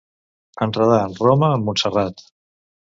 [0.67, 2.29] Enredar Roma amb Montserrat.